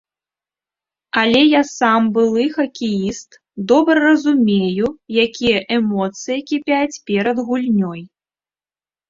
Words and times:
Але 1.23 1.41
я 1.41 1.59
сам 1.79 2.07
былы 2.15 2.45
хакеіст, 2.55 3.37
добра 3.73 3.97
разумею, 4.07 4.87
якія 5.25 5.57
эмоцыі 5.77 6.39
кіпяць 6.55 7.01
перад 7.13 7.37
гульнёй. 7.53 8.01